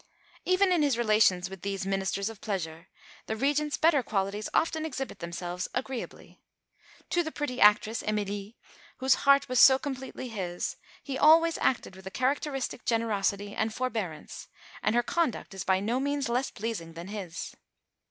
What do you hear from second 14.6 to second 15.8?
and her conduct is by